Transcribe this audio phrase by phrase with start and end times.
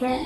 [0.00, 0.24] 天。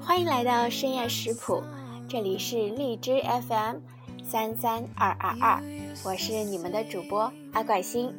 [0.00, 1.62] 欢迎来到深夜食谱，
[2.08, 3.76] 这里是荔枝 FM
[4.24, 5.62] 三三二二二，
[6.06, 8.14] 我是你们的主播阿怪星。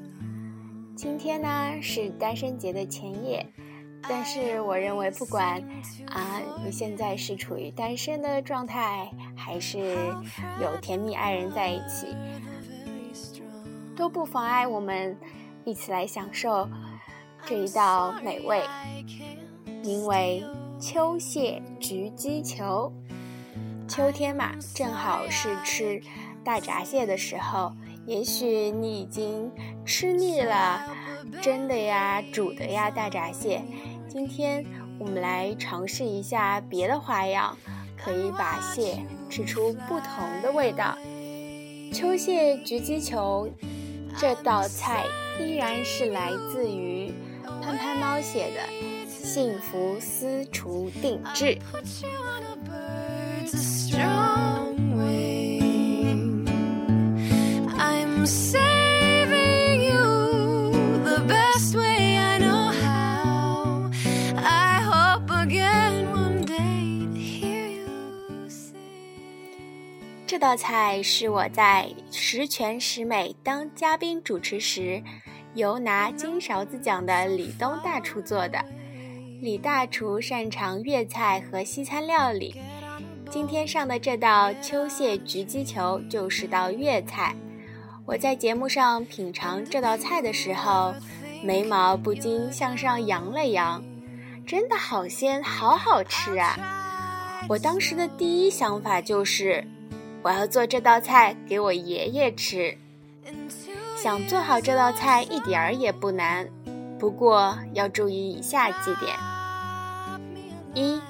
[0.96, 3.44] 今天呢是单身节的前夜，
[4.10, 5.62] 但是我认为不管
[6.08, 9.98] 啊你现在是处于单身的状态，还是
[10.62, 12.08] 有甜蜜爱人在一起，
[13.96, 15.18] 都不妨碍我们
[15.64, 16.68] 一起来享受
[17.46, 18.62] 这一道美味，
[19.84, 20.44] 名为。
[20.84, 22.92] 秋蟹焗鸡球，
[23.88, 26.02] 秋天嘛，正好是吃
[26.44, 27.72] 大闸蟹的时候。
[28.08, 29.52] 也许你已经
[29.86, 30.82] 吃腻了
[31.40, 33.62] 蒸的呀、煮的呀大闸蟹。
[34.14, 34.66] 今天
[35.00, 37.58] 我们来尝试一下别的花样，
[37.98, 40.98] 可以把蟹吃出不同的味道。
[41.94, 43.50] 秋蟹焗鸡球
[44.18, 45.06] 这道菜
[45.40, 47.14] 依然是来自于
[47.62, 48.60] 潘潘猫写的。
[49.08, 51.58] 幸福私厨定制。
[57.80, 58.71] I'm sad
[70.42, 75.00] 这道菜是我在十全十美当嘉宾主持时，
[75.54, 78.60] 由拿金勺子奖的李东大厨做的。
[79.40, 82.60] 李大厨擅长粤菜和西餐料理，
[83.30, 87.36] 今天上的这道秋蟹焗鸡球就是道粤菜。
[88.08, 90.92] 我在节目上品尝这道菜的时候，
[91.44, 93.84] 眉毛不禁向上扬了扬，
[94.48, 96.58] 真的好鲜，好好吃啊！
[97.48, 99.64] 我当时的第一想法就是，
[100.24, 102.78] 我要做这道菜给我爷爷吃。
[103.98, 106.48] 想做好这道菜一点儿也不难。
[107.00, 109.16] 不过要注意以下几点：
[110.74, 111.02] 一，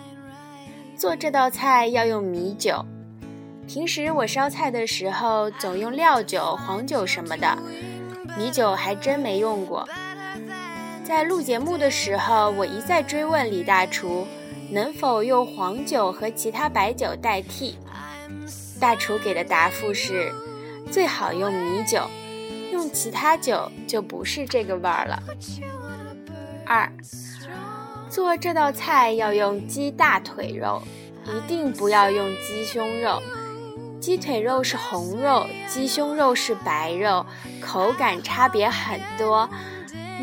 [0.95, 2.85] 做这道菜要用米酒。
[3.67, 7.57] 平时我烧菜的时候总用料酒、黄酒什么的，
[8.37, 9.87] 米酒还真没用过。
[11.03, 14.25] 在录节目的时候，我一再追问李大厨
[14.69, 17.77] 能否用黄酒和其他白酒代替，
[18.81, 20.33] 大厨给的答复是
[20.91, 22.09] 最好用米酒，
[22.71, 25.21] 用其他酒就不是这个味儿了。
[26.65, 26.91] 二，
[28.09, 30.81] 做这道菜要用鸡大腿肉，
[31.27, 33.21] 一定不要用鸡胸肉。
[33.99, 37.23] 鸡腿肉是红肉，鸡胸肉是白肉，
[37.61, 39.47] 口感差别很多。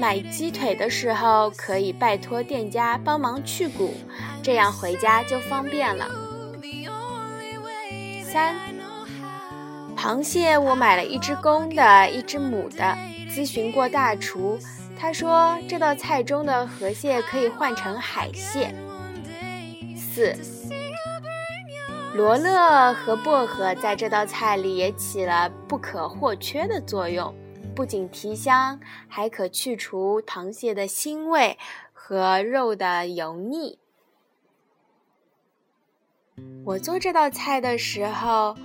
[0.00, 3.94] 买鸡腿的时候可以拜托店家帮忙去骨，
[4.42, 6.27] 这样回家就方便了。
[8.30, 8.54] 三，
[9.96, 12.94] 螃蟹我买了一只公的，一只母的，
[13.30, 14.58] 咨询过大厨。
[15.00, 18.74] 他说：“这道菜中的河蟹可以换成海蟹。”
[19.96, 20.36] 四，
[22.14, 27.34] 罗勒和薄荷在这道菜里也起了不可或缺的作用，
[27.74, 28.78] 不仅提香，
[29.08, 31.56] 还可去除螃蟹的腥味
[31.94, 33.78] 和肉的油腻。
[36.64, 38.56] 我做这道菜的时候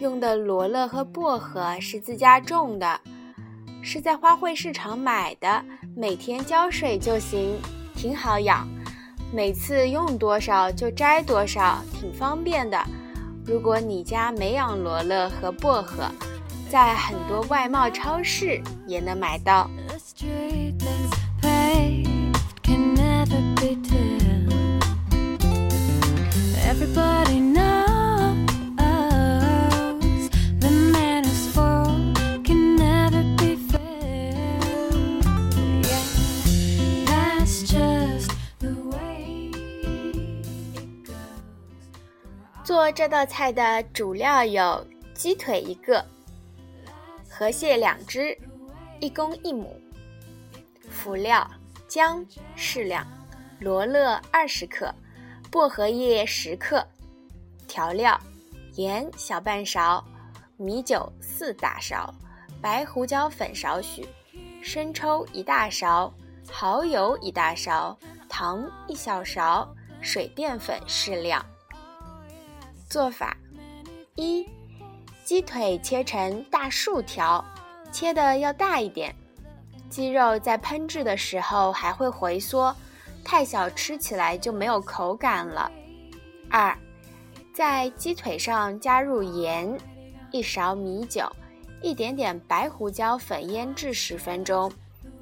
[0.00, 3.00] 用的罗勒和薄荷是自家种的。
[3.80, 5.64] 是在花卉市场买的，
[5.96, 7.56] 每天浇水就行，
[7.94, 8.68] 挺好养。
[9.32, 12.78] 每次用多少就摘多少，挺方便的。
[13.46, 16.10] 如果你家没养罗勒和薄荷，
[16.68, 19.70] 在很多外贸超市也能买到。
[42.98, 44.84] 这道菜的主料有
[45.14, 46.04] 鸡腿一个，
[47.30, 48.36] 河蟹两只，
[48.98, 49.80] 一公一母。
[50.90, 51.48] 辅料：
[51.86, 53.06] 姜适量，
[53.60, 54.92] 罗勒二十克，
[55.48, 56.84] 薄荷叶十克。
[57.68, 58.20] 调料：
[58.74, 60.04] 盐小半勺，
[60.56, 62.12] 米酒四大勺，
[62.60, 64.04] 白胡椒粉少许，
[64.60, 66.12] 生抽一大勺，
[66.50, 67.96] 蚝油一大勺，
[68.28, 71.46] 糖一小勺，水淀粉适量。
[72.88, 73.36] 做法：
[74.14, 74.48] 一、
[75.22, 77.44] 鸡腿切成大竖条，
[77.92, 79.14] 切的要大一点。
[79.90, 82.74] 鸡肉在烹制的时候还会回缩，
[83.22, 85.70] 太小吃起来就没有口感了。
[86.48, 86.74] 二，
[87.52, 89.78] 在鸡腿上加入盐、
[90.30, 91.30] 一勺米酒、
[91.82, 94.72] 一点点白胡椒粉腌制十分钟，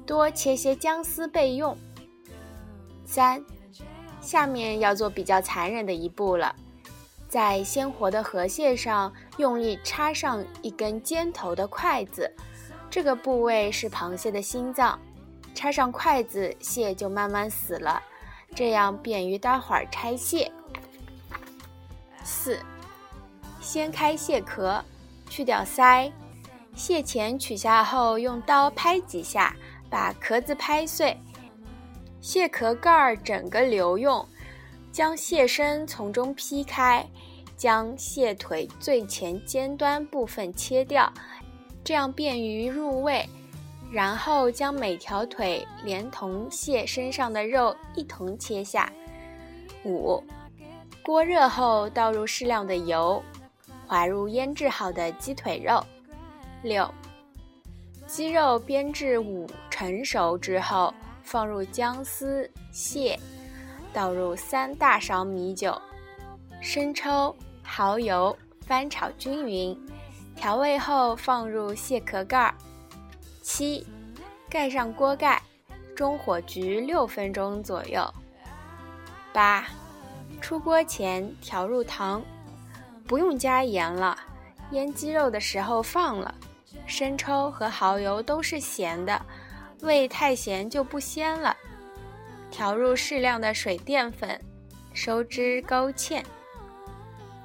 [0.05, 1.77] 多切些姜丝备用。
[3.05, 3.43] 三，
[4.21, 6.55] 下面要做比较残忍的一步了。
[7.37, 12.33] 在鲜活的河蟹上用力插上一根尖头的筷子，
[12.89, 14.99] 这个部位是螃蟹的心脏。
[15.53, 18.01] 插上筷子，蟹就慢慢死了，
[18.55, 20.51] 这样便于待会儿拆蟹。
[22.23, 22.57] 四，
[23.61, 24.83] 掀开蟹壳，
[25.29, 26.11] 去掉鳃，
[26.75, 29.55] 蟹钳取下后，用刀拍几下，
[29.91, 31.15] 把壳子拍碎，
[32.19, 34.27] 蟹壳盖儿整个留用。
[34.97, 37.07] 将蟹身从中劈开，
[37.55, 41.13] 将蟹腿最前尖端部分切掉，
[41.83, 43.23] 这样便于入味。
[43.91, 48.91] 然后将每条腿连同蟹身上的肉一同切下。
[49.85, 50.19] 五，
[51.03, 53.21] 锅热后倒入适量的油，
[53.85, 55.79] 滑入腌制好的鸡腿肉。
[56.63, 56.91] 六，
[58.07, 60.91] 鸡肉煸至五成熟之后，
[61.21, 63.15] 放入姜丝、蟹。
[63.97, 65.75] 倒入三大勺米酒、
[66.61, 69.75] 生抽、蚝油，翻炒均匀。
[70.35, 72.53] 调味后放入蟹壳盖儿。
[73.41, 73.83] 七，
[74.47, 75.41] 盖上锅盖，
[75.95, 78.07] 中火焗六分钟左右。
[79.33, 79.65] 八，
[80.39, 82.21] 出锅前调入糖，
[83.07, 84.15] 不用加盐了。
[84.69, 86.35] 腌鸡肉的时候放了。
[86.85, 89.19] 生抽和蚝油都是咸的，
[89.81, 91.57] 味太咸就不鲜了。
[92.57, 94.41] 调入适量的水淀粉，
[94.91, 96.23] 收汁勾芡。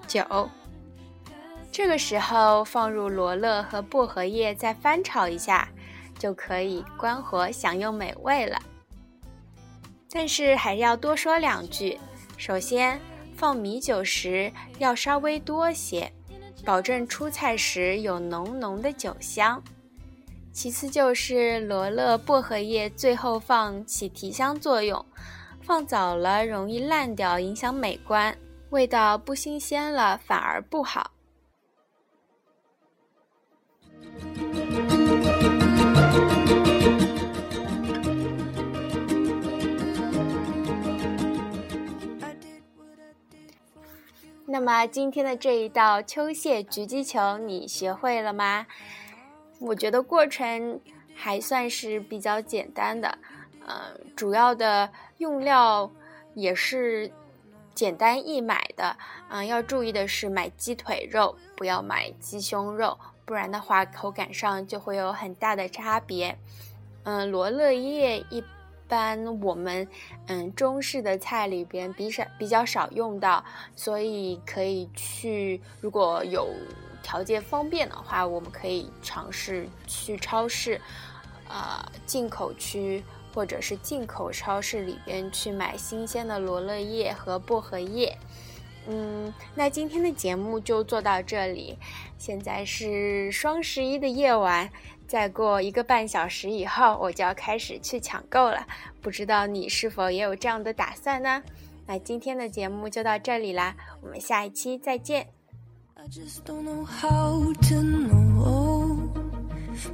[0.07, 0.49] 九，
[1.71, 5.69] 这个时候放入罗勒和薄荷叶，再翻炒一下，
[6.19, 8.59] 就可以关火享用美味了。
[10.11, 12.01] 但是还是要多说两句：
[12.39, 12.99] 首先，
[13.37, 16.11] 放米酒时要稍微多些，
[16.65, 19.63] 保证出菜时有浓浓的酒香。
[20.53, 25.05] 其次就是罗勒、薄荷叶，最后放起提香作用，
[25.63, 28.37] 放早了容易烂掉，影响美观，
[28.71, 31.11] 味道不新鲜了反而不好。
[44.47, 48.67] 那么今天的这一道秋蟹焗鸡球，你学会了吗？
[49.65, 50.81] 我觉得过程
[51.15, 53.19] 还算是比较简单的，
[53.65, 55.91] 呃，主要的用料
[56.35, 57.11] 也是
[57.75, 58.97] 简单易买的，
[59.29, 66.37] 嗯，要注意的是买鸡腿肉，不要买鸡胸肉，不然的话口感上就会有很大的差别。
[67.05, 68.43] 嗯，罗勒叶一
[68.89, 69.87] 般我们
[70.27, 73.45] 嗯中式的菜里边比少比较少用到，
[73.77, 76.49] 所以可以去如果有。
[77.13, 80.81] 条件方便的话，我们可以尝试去超市，
[81.47, 83.05] 呃，进口区
[83.35, 88.17] 或者是进口超市里边去买新鲜的罗勒叶和薄荷叶。
[88.87, 91.79] 嗯，那今天的节目就做到这里。
[92.17, 94.71] 现在是双十一的夜晚，
[95.07, 98.67] 再过一个半小时以后，我就要开始去抢购了。
[99.03, 101.43] 不知道你是否也有这样的打算呢？
[101.87, 105.42] 那今天的节目就到这里啦，我们下一期再见。
[106.05, 109.13] I just don't know how to know.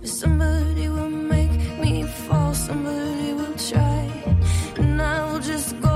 [0.00, 1.50] But somebody will make
[1.81, 4.09] me fall, somebody will try,
[4.79, 5.88] and I will just go.